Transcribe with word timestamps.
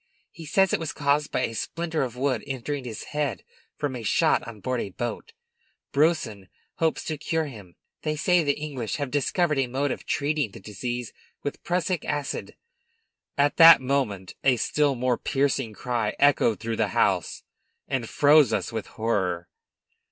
He 0.31 0.47
says 0.47 0.73
it 0.73 0.79
was 0.79 0.93
caused 0.93 1.31
by 1.31 1.41
a 1.41 1.53
splinter 1.53 2.01
of 2.01 2.15
wood 2.15 2.43
entering 2.47 2.85
his 2.85 3.03
head 3.13 3.43
from 3.77 3.95
a 3.95 4.01
shot 4.01 4.41
on 4.47 4.59
board 4.59 4.81
a 4.81 4.89
boat. 4.89 5.33
Brousson 5.93 6.49
hopes 6.77 7.03
to 7.03 7.19
cure 7.19 7.45
him. 7.45 7.75
They 8.01 8.15
say 8.15 8.43
the 8.43 8.53
English 8.59 8.95
have 8.95 9.11
discovered 9.11 9.59
a 9.59 9.67
mode 9.67 9.91
of 9.91 10.07
treating 10.07 10.53
the 10.53 10.59
disease 10.59 11.13
with 11.43 11.63
prussic 11.63 12.03
acid" 12.03 12.55
At 13.37 13.57
that 13.57 13.79
instant 13.79 14.33
a 14.43 14.55
still 14.55 14.95
more 14.95 15.19
piercing 15.19 15.73
cry 15.73 16.15
echoed 16.17 16.59
through 16.59 16.77
the 16.77 16.87
house, 16.97 17.43
and 17.87 18.09
froze 18.09 18.51
us 18.51 18.71
with 18.71 18.87
horror. 18.87 19.49